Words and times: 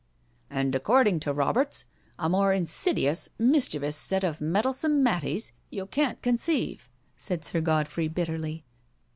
"Andf 0.51 0.73
according 0.73 1.19
to 1.19 1.31
Roberts, 1.31 1.85
a 2.17 2.27
more 2.27 2.51
insidious, 2.51 3.29
mis 3.37 3.69
chievous 3.69 3.93
set 3.93 4.23
of 4.23 4.41
Meddlesome 4.41 5.03
Matties 5.05 5.51
ybu 5.71 5.91
can't 5.91 6.19
con 6.23 6.37
ceive/' 6.37 6.89
said 7.15 7.45
Sir 7.45 7.61
Godfrey 7.61 8.07
bitterly. 8.07 8.63